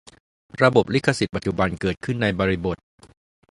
[0.61, 2.77] ระบบลิขสิทธิ์ปัจจุบันเกิดขึ้นในบริบท